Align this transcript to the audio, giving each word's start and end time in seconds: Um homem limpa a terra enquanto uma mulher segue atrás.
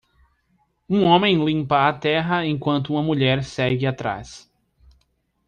Um 0.89 1.03
homem 1.03 1.45
limpa 1.45 1.87
a 1.87 1.93
terra 1.93 2.43
enquanto 2.43 2.89
uma 2.91 3.03
mulher 3.03 3.43
segue 3.43 3.85
atrás. 3.85 4.49